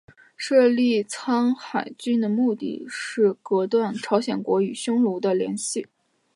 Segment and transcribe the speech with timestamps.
[0.35, 5.85] 设立苍海郡的目的是阻隔朝鲜国与匈奴的联系。